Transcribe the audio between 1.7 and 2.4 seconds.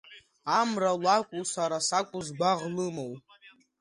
сакәу